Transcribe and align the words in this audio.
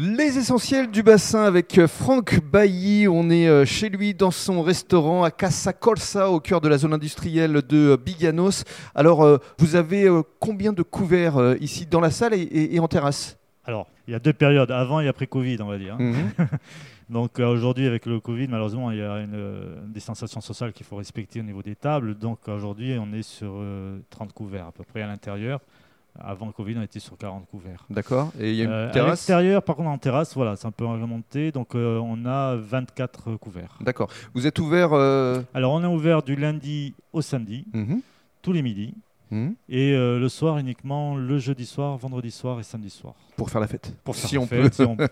Les 0.00 0.38
essentiels 0.38 0.92
du 0.92 1.02
bassin 1.02 1.42
avec 1.42 1.76
euh, 1.76 1.88
Franck 1.88 2.40
Bailly. 2.40 3.08
On 3.08 3.30
est 3.30 3.48
euh, 3.48 3.64
chez 3.64 3.88
lui 3.88 4.14
dans 4.14 4.30
son 4.30 4.62
restaurant 4.62 5.24
à 5.24 5.32
Casa 5.32 5.72
Corsa, 5.72 6.30
au 6.30 6.38
cœur 6.38 6.60
de 6.60 6.68
la 6.68 6.78
zone 6.78 6.94
industrielle 6.94 7.62
de 7.68 7.76
euh, 7.76 7.96
Biganos. 7.96 8.62
Alors, 8.94 9.40
vous 9.58 9.74
avez 9.74 10.08
combien 10.38 10.72
de 10.72 10.84
couverts 10.84 11.56
ici 11.60 11.84
dans 11.84 11.98
la 11.98 12.12
salle 12.12 12.34
et, 12.34 12.78
en 12.78 12.86
terrasse? 12.86 13.38
Alors, 13.64 13.88
il 14.06 14.12
y 14.12 14.14
a 14.14 14.20
deux 14.20 14.32
périodes, 14.32 14.70
avant 14.70 15.00
et 15.00 15.08
après 15.08 15.26
Covid, 15.26 15.56
on 15.62 15.66
va 15.66 15.78
dire. 15.78 15.94
Hein. 15.94 16.12
Mhm. 16.38 16.48
Donc 17.10 17.40
aujourd'hui, 17.40 17.88
avec 17.88 18.06
le 18.06 18.20
Covid, 18.20 18.46
malheureusement, 18.46 18.92
il 18.92 18.98
y 18.98 19.02
a 19.02 19.18
une, 19.18 19.90
distanciation 19.92 20.40
sociale 20.40 20.72
qu'il 20.72 20.86
faut 20.86 20.96
respecter 20.96 21.40
au 21.40 21.42
niveau 21.42 21.62
des 21.62 21.74
tables. 21.74 22.14
Donc 22.14 22.46
aujourd'hui, 22.46 22.96
on 23.00 23.12
est 23.12 23.22
sur 23.22 23.60
30 24.10 24.32
couverts 24.32 24.68
à 24.68 24.72
peu 24.72 24.84
près 24.84 25.02
à 25.02 25.08
l'intérieur. 25.08 25.60
Avant 26.20 26.46
le 26.46 26.52
Covid, 26.52 26.76
on 26.78 26.82
était 26.82 27.00
sur 27.00 27.16
40 27.16 27.46
couverts. 27.48 27.84
D'accord. 27.90 28.32
Et 28.38 28.50
il 28.50 28.56
y 28.56 28.62
a 28.62 28.64
une 28.64 28.70
euh, 28.70 28.92
terrasse 28.92 29.08
À 29.08 29.12
l'extérieur, 29.12 29.62
par 29.62 29.76
contre, 29.76 29.88
en 29.88 29.98
terrasse, 29.98 30.34
voilà, 30.34 30.56
c'est 30.56 30.66
un 30.66 30.72
peu 30.72 30.84
remonté. 30.84 31.52
Donc, 31.52 31.74
euh, 31.74 31.98
on 31.98 32.26
a 32.26 32.56
24 32.56 33.36
couverts. 33.36 33.78
D'accord. 33.80 34.08
Vous 34.34 34.46
êtes 34.46 34.58
ouvert 34.58 34.92
euh, 34.92 35.42
Alors, 35.54 35.72
on 35.72 35.82
est 35.82 35.86
ouvert 35.86 36.22
du 36.22 36.34
lundi 36.36 36.94
au 37.12 37.22
samedi, 37.22 37.66
mhm. 37.72 38.00
tous 38.42 38.52
les 38.52 38.62
midis. 38.62 38.94
Mhm. 39.30 39.54
Et 39.68 39.92
le 39.92 40.28
soir 40.30 40.56
uniquement 40.56 41.14
le 41.14 41.38
jeudi 41.38 41.66
soir, 41.66 41.98
vendredi 41.98 42.30
soir 42.30 42.58
et 42.60 42.62
samedi 42.62 42.88
soir. 42.88 43.14
Pour 43.36 43.50
faire 43.50 43.60
la 43.60 43.66
fête. 43.66 43.94
Pour 44.02 44.14
si, 44.14 44.38
on 44.38 44.46
peut. 44.46 44.70
si, 44.72 44.82
on, 44.82 44.96
peut. 44.96 45.08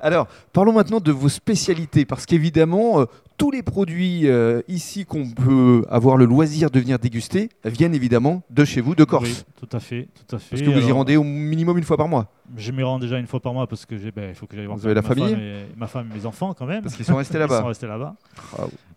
Alors, 0.00 0.26
parlons 0.54 0.72
maintenant 0.72 1.00
de 1.00 1.12
vos 1.12 1.28
spécialités, 1.28 2.06
parce 2.06 2.24
qu'évidemment, 2.24 3.04
tous 3.40 3.50
les 3.50 3.62
produits 3.62 4.28
euh, 4.28 4.60
ici 4.68 5.06
qu'on 5.06 5.30
peut 5.30 5.82
avoir 5.88 6.18
le 6.18 6.26
loisir 6.26 6.70
de 6.70 6.78
venir 6.78 6.98
déguster 6.98 7.48
viennent 7.64 7.94
évidemment 7.94 8.42
de 8.50 8.66
chez 8.66 8.82
vous, 8.82 8.94
de 8.94 9.04
Corse. 9.04 9.24
Oui, 9.24 9.66
tout 9.66 9.74
à 9.74 9.80
fait, 9.80 10.08
tout 10.14 10.36
à 10.36 10.38
fait. 10.38 10.50
Parce 10.50 10.60
que 10.60 10.68
vous 10.68 10.86
y 10.86 10.92
rendez 10.92 11.16
au 11.16 11.24
minimum 11.24 11.78
une 11.78 11.84
fois 11.84 11.96
par 11.96 12.06
mois. 12.06 12.30
Je 12.54 12.70
m'y 12.70 12.82
rends 12.82 12.98
déjà 12.98 13.18
une 13.18 13.26
fois 13.26 13.40
par 13.40 13.54
mois 13.54 13.66
parce 13.66 13.86
que 13.86 13.94
ben, 14.10 14.28
il 14.28 14.34
faut 14.34 14.46
que 14.46 14.56
j'aille 14.56 14.66
voir 14.66 14.76
vous 14.76 14.84
avez 14.84 14.94
la 14.94 15.00
ma 15.00 15.08
famille, 15.08 15.30
femme 15.30 15.40
et, 15.40 15.64
ma 15.74 15.86
femme 15.86 16.08
et 16.12 16.18
mes 16.18 16.26
enfants 16.26 16.52
quand 16.52 16.66
même. 16.66 16.82
Parce 16.82 16.94
qu'ils 16.96 17.06
sont 17.06 17.16
restés 17.16 17.38
là-bas. 17.38 17.56
Ils 17.56 17.62
sont 17.62 17.68
restés 17.68 17.86
là-bas. 17.86 18.14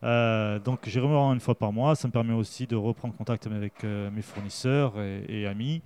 Euh, 0.03 0.59
donc 0.59 0.87
j'y 0.87 0.99
rends 0.99 1.33
une 1.33 1.39
fois 1.39 1.55
par 1.55 1.71
mois. 1.71 1.95
Ça 1.95 2.07
me 2.07 2.13
permet 2.13 2.33
aussi 2.33 2.67
de 2.67 2.75
reprendre 2.75 3.15
contact 3.15 3.47
avec 3.47 3.83
euh, 3.83 4.09
mes 4.11 4.21
fournisseurs 4.21 4.93
et 4.99 5.47
amis 5.47 5.81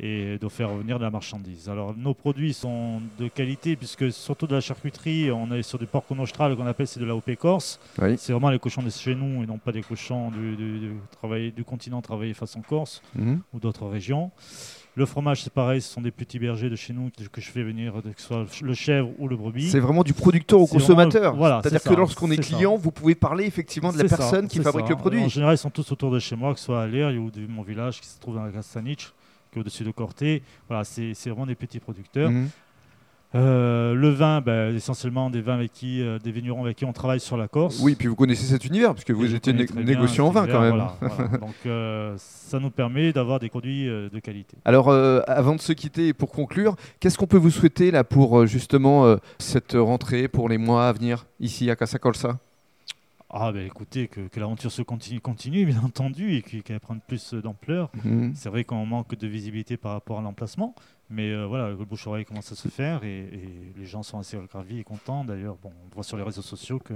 et 0.00 0.38
de 0.38 0.48
faire 0.48 0.70
revenir 0.70 0.98
de 0.98 1.04
la 1.04 1.10
marchandise. 1.10 1.68
Alors 1.68 1.94
nos 1.96 2.14
produits 2.14 2.52
sont 2.52 3.00
de 3.18 3.28
qualité 3.28 3.76
puisque 3.76 4.12
surtout 4.12 4.46
de 4.46 4.54
la 4.54 4.60
charcuterie, 4.60 5.30
on 5.30 5.52
est 5.52 5.62
sur 5.62 5.78
du 5.78 5.86
porc 5.86 6.04
nostral 6.10 6.56
qu'on 6.56 6.66
appelle 6.66 6.86
c'est 6.86 7.00
de 7.00 7.04
la 7.04 7.14
OP 7.14 7.32
Corse. 7.36 7.78
C'est 8.16 8.32
vraiment 8.32 8.50
les 8.50 8.58
cochons 8.58 8.82
de 8.82 8.90
chez 8.90 9.14
nous 9.14 9.42
et 9.42 9.46
non 9.46 9.58
pas 9.58 9.72
des 9.72 9.82
cochons 9.82 10.30
du, 10.30 10.56
du, 10.56 11.52
du 11.52 11.64
continent 11.64 12.02
travaillés 12.02 12.34
façon 12.34 12.60
Corse 12.60 13.02
mhm. 13.14 13.40
ou 13.52 13.60
d'autres 13.60 13.86
régions. 13.86 14.32
Le 14.96 15.06
fromage, 15.06 15.42
c'est 15.42 15.52
pareil, 15.52 15.80
ce 15.80 15.92
sont 15.92 16.00
des 16.00 16.12
petits 16.12 16.38
bergers 16.38 16.70
de 16.70 16.76
chez 16.76 16.92
nous 16.92 17.10
que 17.32 17.40
je 17.40 17.50
fais 17.50 17.64
venir, 17.64 17.94
que 17.94 18.20
ce 18.20 18.26
soit 18.26 18.46
le 18.62 18.74
chèvre 18.74 19.10
ou 19.18 19.26
le 19.26 19.36
brebis. 19.36 19.70
C'est 19.70 19.80
vraiment 19.80 20.04
du 20.04 20.12
producteur 20.12 20.60
au 20.60 20.66
consommateur. 20.66 21.34
Voilà, 21.34 21.60
C'est-à-dire 21.62 21.82
que 21.82 21.94
lorsqu'on 21.94 22.30
est, 22.30 22.36
client, 22.36 22.76
vous 22.76 22.92
pouvez 22.92 23.14
parler 23.14 23.44
effectivement 23.44 23.92
de 23.92 23.98
la 23.98 24.08
personne 24.08 24.46
qui 24.46 24.60
fabrique 24.60 24.88
le 24.88 24.96
produit. 24.96 25.22
En 25.22 25.28
général, 25.28 25.54
ils 25.54 25.58
sont 25.58 25.70
tous 25.70 25.90
autour 25.90 26.10
de 26.10 26.18
chez 26.18 26.36
moi, 26.36 26.52
que 26.54 26.60
ce 26.60 26.66
soit 26.66 26.82
à 26.82 26.86
Leer 26.86 27.18
ou 27.18 27.30
de 27.30 27.46
mon 27.46 27.62
village 27.62 28.00
qui 28.00 28.06
se 28.06 28.20
trouve 28.20 28.36
dans 28.36 28.44
la 28.44 28.52
Castanich 28.52 29.12
au-dessus 29.56 29.84
de 29.84 29.90
Corté. 29.90 30.42
Voilà, 30.68 30.84
c'est 30.84 31.12
vraiment 31.26 31.46
des 31.46 31.54
petits 31.54 31.80
producteurs. 31.80 32.30
Mhm. 32.30 32.48
Euh, 33.34 33.94
le 33.94 34.10
vin, 34.10 34.40
bah, 34.40 34.70
essentiellement 34.70 35.28
des 35.28 35.40
vins 35.40 35.54
avec 35.54 35.72
qui, 35.72 36.00
euh, 36.00 36.18
des 36.18 36.30
vignerons 36.30 36.64
avec 36.64 36.76
qui 36.76 36.84
on 36.84 36.92
travaille 36.92 37.18
sur 37.18 37.36
la 37.36 37.48
Corse. 37.48 37.80
Oui, 37.82 37.96
puis 37.96 38.06
vous 38.06 38.14
connaissez 38.14 38.44
cet 38.44 38.64
univers, 38.64 38.94
puisque 38.94 39.10
vous 39.10 39.34
étiez 39.34 39.52
négociant 39.52 40.28
en 40.28 40.30
vin 40.30 40.46
quand 40.46 40.60
même. 40.60 40.84
Donc 41.40 41.54
euh, 41.66 42.14
ça 42.16 42.60
nous 42.60 42.70
permet 42.70 43.12
d'avoir 43.12 43.40
des 43.40 43.48
produits 43.48 43.86
de 43.86 44.18
qualité. 44.20 44.56
Alors 44.64 44.92
avant 44.92 45.56
de 45.56 45.60
se 45.60 45.72
quitter 45.72 46.08
et 46.08 46.12
pour 46.12 46.30
conclure, 46.30 46.76
qu'est-ce 47.00 47.18
qu'on 47.18 47.26
peut 47.26 47.36
vous 47.36 47.50
souhaiter 47.50 47.90
là 47.90 48.04
pour 48.04 48.46
justement 48.46 49.16
cette 49.38 49.72
rentrée, 49.74 50.28
pour 50.28 50.48
les 50.48 50.58
mois 50.58 50.88
à 50.88 50.92
venir 50.92 51.26
ici 51.40 51.70
à 51.70 51.76
Casa 51.76 51.98
Colsa? 51.98 52.38
Ah 53.36 53.50
ben 53.50 53.66
écoutez, 53.66 54.06
que, 54.06 54.20
l'aventure 54.38 54.70
se 54.70 54.82
continue, 54.82 55.20
continue, 55.20 55.66
bien 55.66 55.82
entendu, 55.82 56.36
et 56.36 56.42
qu'elle 56.42 56.78
prenne 56.78 57.00
plus 57.00 57.34
d'ampleur. 57.34 57.90
Mhm. 58.04 58.32
C'est 58.36 58.48
vrai 58.48 58.62
qu'on 58.62 58.86
manque 58.86 59.16
de 59.16 59.26
visibilité 59.26 59.76
par 59.76 59.92
rapport 59.92 60.20
à 60.20 60.22
l'emplacement, 60.22 60.74
mais 61.10 61.30
euh, 61.30 61.44
voilà, 61.44 61.70
le 61.70 61.84
bouche-oreille 61.84 62.24
commence 62.24 62.52
à 62.52 62.54
se 62.54 62.68
faire, 62.68 63.02
et, 63.02 63.28
les 63.76 63.86
gens 63.86 64.04
sont 64.04 64.20
assez 64.20 64.38
ravis 64.52 64.78
et 64.78 64.84
contents. 64.84 65.24
D'ailleurs, 65.24 65.56
bon, 65.60 65.72
on 65.84 65.94
voit 65.94 66.04
sur 66.04 66.16
les 66.16 66.22
réseaux 66.22 66.42
sociaux 66.42 66.78
que 66.78 66.94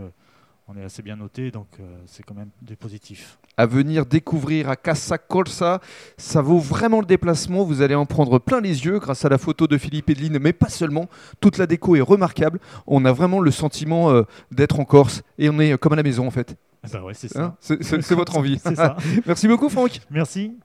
on 0.68 0.76
est 0.76 0.84
assez 0.84 1.02
bien 1.02 1.16
noté, 1.16 1.50
donc 1.50 1.66
euh, 1.80 1.96
c'est 2.06 2.22
quand 2.22 2.34
même 2.34 2.50
des 2.60 2.76
positifs. 2.76 3.38
À 3.56 3.64
venir 3.64 4.04
découvrir 4.04 4.68
à 4.68 4.76
Casa 4.76 5.16
Corsa, 5.16 5.80
ça 6.18 6.42
vaut 6.42 6.58
vraiment 6.58 7.00
le 7.00 7.06
déplacement. 7.06 7.64
Vous 7.64 7.80
allez 7.80 7.94
en 7.94 8.04
prendre 8.04 8.38
plein 8.38 8.60
les 8.60 8.84
yeux 8.84 8.98
grâce 8.98 9.24
à 9.24 9.30
la 9.30 9.38
photo 9.38 9.66
de 9.66 9.78
Philippe 9.78 10.10
Edline, 10.10 10.38
mais 10.38 10.52
pas 10.52 10.68
seulement. 10.68 11.08
Toute 11.40 11.56
la 11.56 11.66
déco 11.66 11.96
est 11.96 12.02
remarquable. 12.02 12.60
On 12.86 13.06
a 13.06 13.12
vraiment 13.12 13.40
le 13.40 13.50
sentiment 13.50 14.10
euh, 14.10 14.24
d'être 14.52 14.78
en 14.78 14.84
Corse 14.84 15.22
et 15.38 15.48
on 15.48 15.58
est 15.58 15.78
comme 15.78 15.94
à 15.94 15.96
la 15.96 16.02
maison 16.02 16.26
en 16.26 16.30
fait. 16.30 16.56
Ouais, 16.84 17.14
c'est 17.14 17.28
ça. 17.28 17.44
Hein 17.44 17.56
c'est 17.60 18.12
votre 18.12 18.36
envie. 18.36 18.60
Merci 19.26 19.48
beaucoup, 19.48 19.70
Franck. 19.70 20.00
Merci. 20.10 20.58